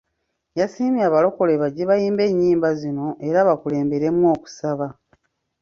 [0.59, 4.87] Yasiimye Abalokole bajje bayimbe ennyimba zino era bakulemberemu okusaba.